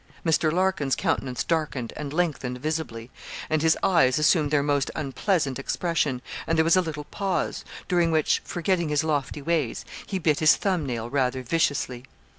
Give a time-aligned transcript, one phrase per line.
[0.25, 0.51] Mr.
[0.51, 3.11] Larkin's countenance darkened and lengthened visibly,
[3.51, 8.09] and his eyes assumed their most unpleasant expression, and there was a little pause, during
[8.09, 12.03] which, forgetting his lofty ways, he bit his thumb nail rather viciously.